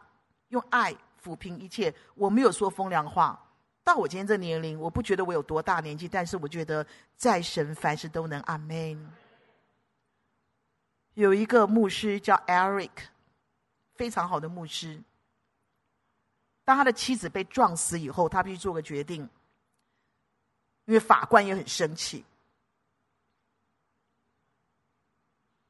[0.49, 1.95] 用爱抚平一切。
[2.15, 3.39] 我没有说风凉话。
[3.85, 6.87] 到我今天这年龄，我不觉得我有多大年纪，但是我觉得
[7.17, 8.41] 在神凡事都能。
[8.43, 9.11] 阿门。
[11.15, 12.91] 有一个牧师叫 Eric，
[13.97, 15.03] 非常好的牧师。
[16.65, 19.29] 当他的妻子被撞死以后，他必须做个决定，
[20.89, 22.25] 因为法官也很生气。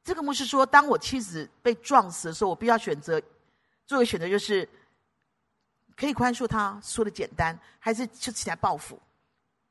[0.04, 3.20] 这个牧师说：“当我妻子被撞死的时候，我必须要选择，
[3.84, 4.66] 做个选择，就是
[5.96, 8.96] 可以宽恕他，说的简单，还是就起来报复？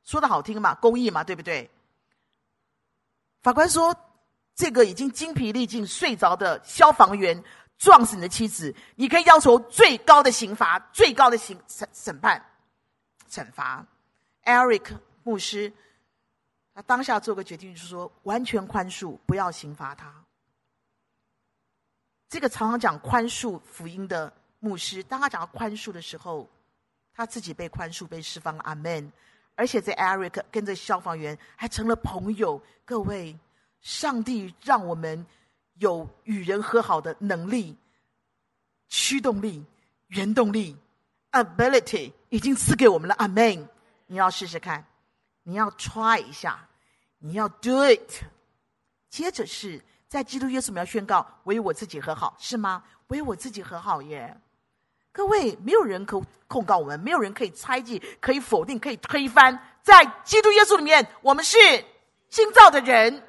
[0.04, 1.72] 说的好听嘛，公益嘛，对不对？”
[3.42, 3.96] 法官说
[4.54, 7.42] ：“这个已经精疲力尽睡着的消防员。”
[7.80, 12.44] 撞死你的妻子，你可以要求最高的刑罚、最高的刑审审判、
[13.30, 13.86] 惩罚。
[14.46, 14.98] Eric
[15.28, 15.70] 牧师，
[16.74, 20.24] 他当下做个决定，就是说完全宽恕，不要刑罚他。
[22.30, 26.50] 这个常常讲宽恕福音的牧师，当他讲到宽恕的时候，
[27.14, 28.64] 他自己被宽恕、被释放了。
[28.64, 29.12] 阿门。
[29.56, 32.62] 而且这 Eric 跟这消防员还成了朋友。
[32.86, 33.38] 各位，
[33.82, 35.26] 上帝让我们。
[35.80, 37.78] 有与人和好的能力、
[38.88, 39.64] 驱动力、
[40.08, 40.76] 原动力、
[41.34, 43.14] ability，已经赐给我们了。
[43.20, 43.70] 阿门！
[44.08, 44.84] 你要试试看，
[45.48, 46.60] 你要 try 一下，
[47.20, 48.22] 你要 do it。
[49.10, 52.84] 接着是在基督耶稣，我要宣告：我与我自己和好，是吗？
[53.08, 54.36] 我与我自己和好耶！
[55.14, 59.58] 各位，没有人可控告我们，没有人可以猜忌、可以否定、可以推翻。
[59.82, 61.58] 在基督耶稣里面，我们是
[62.28, 63.26] 新造的人。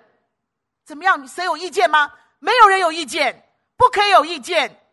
[0.84, 1.28] 怎么样？
[1.28, 2.12] 谁有意见吗？
[2.40, 4.84] 没有人有意见，不可以有意见，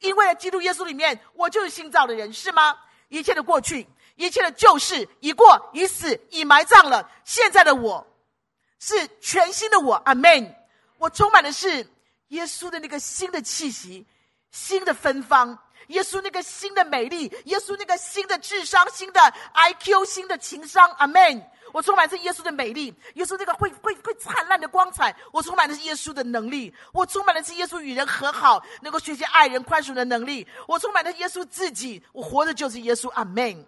[0.00, 2.76] 因为在基督耶稣里面，我就是新造的人，是吗？
[3.08, 3.86] 一切的过去，
[4.16, 7.10] 一切的旧事已过，已死，已埋葬了。
[7.24, 8.06] 现在的我，
[8.78, 9.94] 是全新的我。
[10.04, 10.54] 阿门。
[10.98, 11.86] 我充满的是
[12.28, 14.06] 耶稣的那个新的气息，
[14.50, 15.58] 新的芬芳，
[15.88, 19.20] 耶稣那个新的美丽，耶稣那个新的智商，新的
[19.54, 20.90] IQ，新的情商。
[20.92, 21.50] 阿门。
[21.72, 25.12] 我充满是耶稣的美丽，耶稣那个会会会灿烂的光彩。
[25.32, 30.46] 我充满的是耶稣的能力，我充满的是耶稣与人和好，能够学习爱人宽恕的能力。
[30.68, 33.08] 我充满的耶稣自己，我活的就是耶稣。
[33.10, 33.66] 阿门。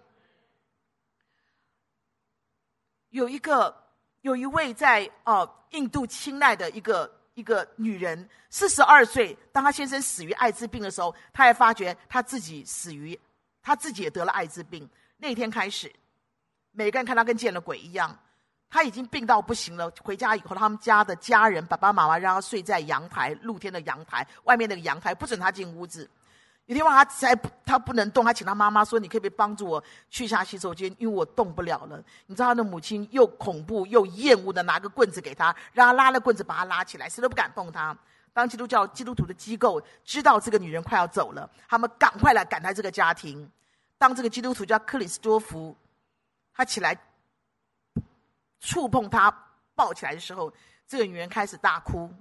[3.17, 3.75] 有一个
[4.21, 13.19] 有一位在哦、呃、印度清奈的一个一个女人，四十二岁，当她先生死于艾滋病的时候，她还发觉她自己死于，
[13.61, 14.87] 她自己也得了艾滋病。
[15.17, 15.91] 那天开始。
[16.71, 18.15] 每个人看她跟见了鬼一样，
[18.69, 19.91] 他已经病到不行了。
[20.03, 26.07] 回家以后，他们家的家人爸爸妈妈让他睡在阳台，露天的阳台外面那个阳台，不准他进屋子。
[26.67, 37.97] 有天晚上他才他不能动，他请他妈妈说：“你可不可以帮助我去一下洗手间，因为我动不了了。”你知道他的母亲又恐怖又厌恶的拿个棍子给他，让他拉了棍子把他拉起来，谁都不敢碰他。
[38.33, 43.49] 当基督教基督徒的机构知道这个女人快要走了，他们赶快来赶来这个家庭。
[43.97, 45.75] 当这个基督徒叫克里斯多福。
[46.53, 46.99] 他起来，
[48.59, 49.31] 触碰他
[49.73, 50.51] 抱起来的时候，
[50.87, 52.11] 这个女人开始大哭。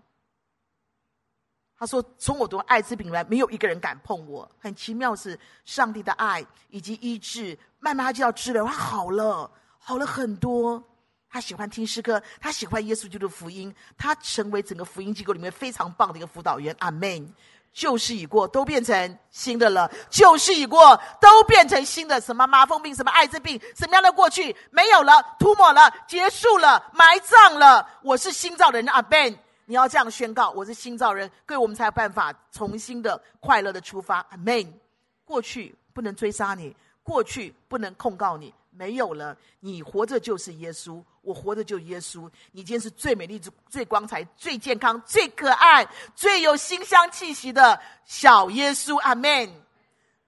[1.78, 4.50] 他说：“从我得艾滋病来，没有一个人敢碰我。
[4.58, 10.82] 很奇妙是上帝的爱以及医治，慢慢他就要治疗，他好了，好了很多。
[11.28, 16.74] 他喜欢听诗歌，他喜欢耶稣基督的福音，他成为整个福音机构里面非常棒的一个辅导员。
[16.78, 17.32] 阿门。”
[17.76, 19.90] 旧事已过，都变成新的了。
[20.08, 22.18] 旧事已过，都变成新的。
[22.18, 27.86] 什么麻风病，什么艾滋病，什么样的过去没有了，涂抹了，结束了，埋葬了。
[28.00, 29.38] 我是新造的人，阿门。
[29.66, 34.80] 你要这样宣告，我是新造人，各位，我们才有办法重新的快乐的出发，阿门。
[35.24, 38.54] 过去不能追杀你，过去不能控告你。
[38.70, 42.30] 没有了，你活着就是耶稣，我活着就是耶稣。
[42.52, 49.50] 你今天是最美丽、最光彩、最健康、最可爱、最有馨香气息的小耶稣，阿门。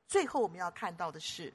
[0.09, 1.53] 最后我们要看到的是，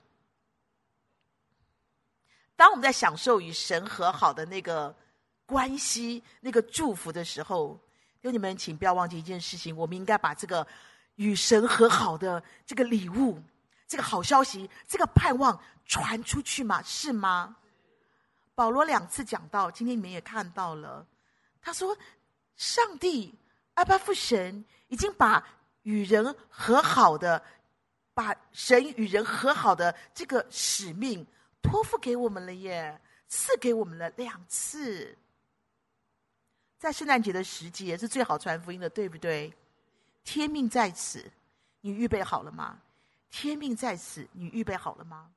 [2.56, 4.96] 当我们在享受与神和好的那个
[5.54, 7.80] 关系、那个祝福的时候，
[8.20, 10.66] 弟兄们，请不要忘记一件事情：我们应该把这个
[11.18, 13.40] 与神和好的这个礼物。
[13.88, 16.82] 这个好消息，这个盼望传出去嘛？
[16.82, 17.56] 是吗？
[18.56, 21.06] 保罗两次讲到，今天你们也看到了。
[21.62, 21.96] 他说
[22.58, 23.32] ：“上帝
[23.76, 25.46] 阿巴父神已经把
[25.84, 27.44] 与人和好的，
[28.16, 31.24] 把神与人和好的这个使命
[31.62, 35.16] 托付给我们了耶，赐给我们了两次。
[36.84, 39.54] 在圣诞节的时节是最好传福音的，对不对？
[40.26, 41.32] 天命在此，
[41.80, 42.78] 你预备好了吗？”
[43.32, 45.32] 天命在此，你预备好了吗？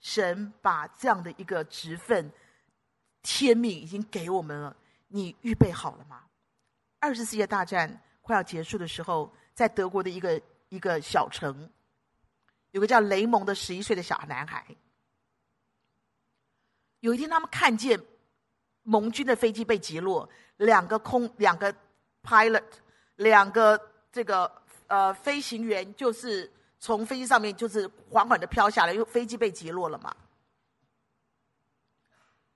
[0.00, 2.30] 神把这样的一个职分，
[3.22, 4.76] 天命已经给我们了，
[5.06, 6.22] 你预备好了吗？
[6.98, 11.66] 二次世界大战快要结束的时候，在德国的一个一个小城，
[12.72, 14.66] 有个叫雷蒙的十一岁的小男孩。
[17.00, 17.98] 有一天，他们看见
[18.88, 21.74] 盟军的飞机被击落，两个空两个
[22.22, 22.64] pilot，
[23.16, 23.80] 两个
[24.10, 24.50] 这个。
[24.88, 30.16] 呃飞行员就是从飞机上面就是缓缓的飘下来，因为飞机被击落了嘛。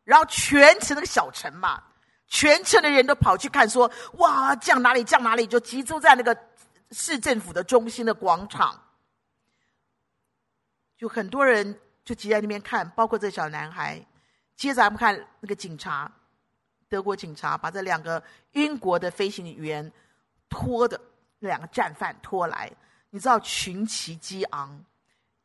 [0.02, 1.82] 然后全城那个小城嘛，
[2.28, 6.34] 全城的人都跑去看说，哇降哪里降哪里，就集中在那个
[6.90, 8.82] 市政府的中心的广场，
[10.96, 14.02] 就很多人就挤在那边看，包括这小男孩。
[14.56, 16.10] 接着咱们看那个警察，
[16.93, 18.22] 德国警察把这两个
[18.53, 19.90] 英国的飞行员
[20.51, 21.01] 拖的
[21.38, 22.70] 两个战犯拖来，
[23.09, 24.68] 你知道群起激昂，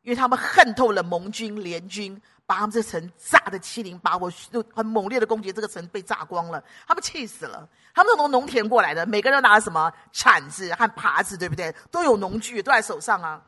[0.02, 7.66] 因为他们恨透了盟军联军，把他们这城炸得七零八落，就很猛烈的攻击，这个城被炸光了，他们气死了。
[7.94, 11.74] 他们都从农田过来的，每个人都拿了什么铲子和耙子，对不对？
[11.90, 13.42] 都有农具，都在手上啊。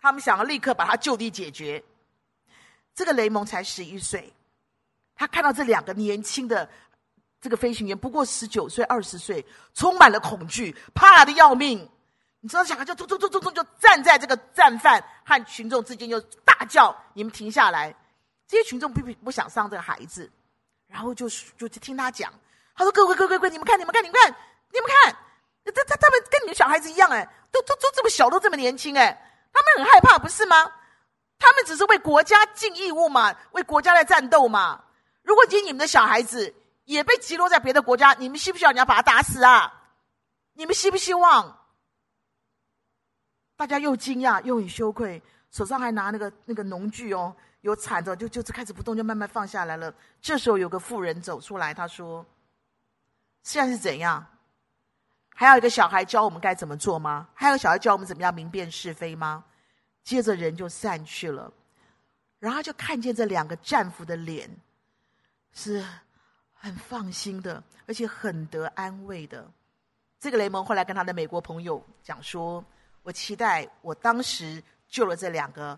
[0.00, 1.82] 他们想要立刻把他就地解决。
[2.94, 4.32] 这个雷蒙才十一岁。
[5.16, 6.68] 他看到这两个年轻的
[7.42, 11.90] 这个飞行员，不过十九岁、二十岁，充满了恐惧，怕的要命。
[12.38, 17.92] 你知道，小孩就突突突突突就站在这个战犯和群众之间，就大叫：“你们停下来！”
[18.46, 20.30] 这些群众并不不想伤这个孩子，
[20.86, 21.28] 然后就
[21.58, 22.32] 就去听他讲。
[22.76, 24.32] 他说：“各位各位各位，你们看你们看你们看
[24.70, 25.16] 你们看，
[25.64, 29.20] 他他他们跟你们小孩子一样哎，都都都这么小，都这么年轻哎，
[29.52, 30.72] 他们很害怕不是吗？
[31.40, 34.80] 他们只是为国家尽义务嘛，为国家来战斗嘛。”
[35.22, 36.52] 如果今天你们的小孩子
[36.84, 39.72] 也被击落在别的国家，你们希不希望你要把他打死啊？
[40.54, 41.58] 你们希不希望？
[43.56, 49.94] 大家又惊讶又很羞愧，手上还拿那个那个农具哦，有铲子，就就是开始不动，就慢慢放下来了。
[50.20, 52.26] 这时候有个妇人走出来，他说
[53.44, 54.26] ：“现在是怎样？
[55.28, 57.28] 还有一个小孩教我们该怎么做吗？
[57.34, 59.44] 还有小孩教我们怎么样明辨是非吗？”
[60.02, 61.52] 接着人就散去了，
[62.40, 64.50] 然后就看见这两个战俘的脸。
[65.52, 65.84] 是
[66.62, 69.50] 很放心的，而且很得安慰的。
[70.20, 72.64] 这个雷蒙后来跟他的美国朋友讲说
[73.02, 75.76] ：“我期待我当时救了这两个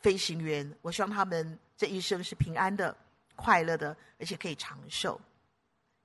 [0.00, 2.94] 飞行员，我希望他们这一生是平安的、
[3.36, 5.18] 快乐的，而且可以长寿。”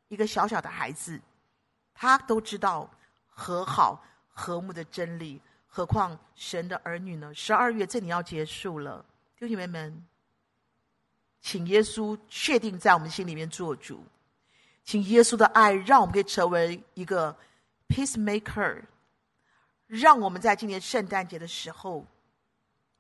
[0.08, 1.20] 一个小小的孩子，
[1.94, 2.90] 他都知道
[3.28, 7.34] 和好、和睦的真理，何况神的儿女呢？
[7.34, 9.04] 十二月这里要结束了，
[9.36, 10.08] 弟兄姐妹们。
[11.42, 14.04] 请耶稣确定在我们心里面做主，
[14.84, 17.36] 请耶稣的爱让我们可以成为一个
[17.88, 18.82] peacemaker，
[19.86, 22.06] 让我们在今年圣诞节的时候，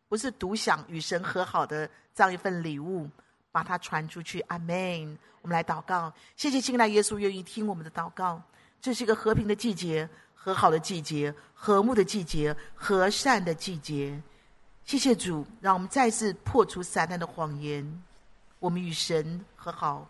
[0.08, 3.10] 不是独享与神和好的这样一份礼物，
[3.52, 4.40] 把它传出去。
[4.42, 5.18] 阿门。
[5.42, 8.42] 我们来祷告，谢谢亲爱耶稣愿意听我们的祷告。
[8.82, 14.22] 这是一个和平的季节，和好的季节，和睦的季节，和善的季节。
[14.84, 18.04] 谢谢主，让我们再次破除撒旦的谎言。
[18.60, 20.10] 我们与神和好，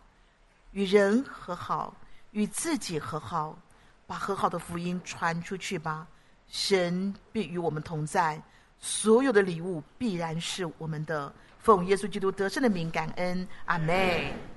[0.71, 1.93] 与人和好，
[2.31, 3.57] 与自己和好，
[4.05, 6.07] 把和好的福音传出去吧。
[6.47, 8.41] 神必与我们同在，
[8.79, 11.33] 所有的礼物必然是我们的。
[11.59, 14.56] 奉耶稣基督得胜的名，感恩，阿门。